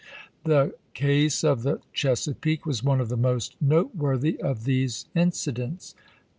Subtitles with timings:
[0.45, 5.93] The case of the CJiesapeake was one of the most noteworthy of these incidents.